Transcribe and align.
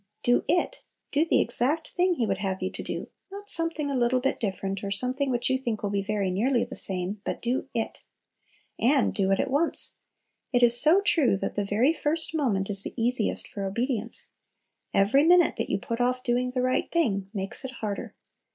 "Do 0.23 0.43
it!" 0.47 0.81
Do 1.11 1.25
the 1.25 1.41
exact 1.41 1.89
thing 1.91 2.15
He 2.15 2.25
would 2.25 2.39
have 2.39 2.59
you 2.63 2.71
do, 2.71 3.09
not 3.31 3.51
something 3.51 3.91
a 3.91 3.95
little 3.95 4.19
bit 4.19 4.39
different, 4.39 4.83
or 4.83 4.89
something 4.89 5.29
which 5.29 5.47
you 5.47 5.59
think 5.59 5.83
will 5.83 5.91
be 5.91 6.01
very 6.01 6.31
nearly 6.31 6.63
the 6.65 6.75
same, 6.75 7.21
but 7.23 7.39
do 7.39 7.69
"it." 7.75 8.03
And 8.79 9.13
"do 9.13 9.29
it" 9.29 9.39
at 9.39 9.51
once. 9.51 9.97
It 10.51 10.63
is 10.63 10.81
so 10.81 11.01
true, 11.01 11.37
that 11.37 11.53
"the 11.53 11.65
very 11.65 11.93
first 11.93 12.33
moment 12.33 12.67
is 12.67 12.81
the 12.81 12.95
easiest 12.99 13.47
for 13.47 13.63
obedience." 13.63 14.31
Every 14.91 15.23
minute 15.23 15.57
that 15.57 15.69
you 15.69 15.77
put 15.77 16.01
off 16.01 16.23
doing 16.23 16.49
the 16.49 16.63
right 16.63 16.89
thing 16.91 17.29
makes 17.31 17.63
it 17.63 17.69
harder. 17.69 18.15